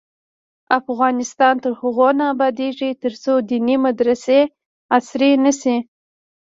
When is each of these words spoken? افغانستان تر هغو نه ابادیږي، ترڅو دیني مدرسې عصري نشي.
افغانستان 0.79 1.55
تر 1.63 1.71
هغو 1.81 2.09
نه 2.19 2.25
ابادیږي، 2.33 2.89
ترڅو 3.03 3.33
دیني 3.49 3.75
مدرسې 3.85 4.39
عصري 4.95 5.31
نشي. 5.43 5.77